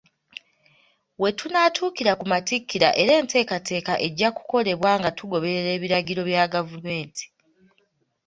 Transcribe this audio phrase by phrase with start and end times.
[1.21, 7.25] We tunaatuukira ku Matikkira era enteekateeka ejja kukolebwa nga tugoberera ebiragiro bya gavumenti.